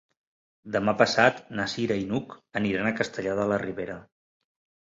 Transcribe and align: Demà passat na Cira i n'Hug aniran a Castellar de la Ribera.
Demà 0.75 0.95
passat 1.01 1.43
na 1.59 1.67
Cira 1.75 1.97
i 2.05 2.07
n'Hug 2.13 2.35
aniran 2.63 2.91
a 2.91 2.95
Castellar 3.03 3.39
de 3.41 3.47
la 3.53 3.61
Ribera. 3.67 4.01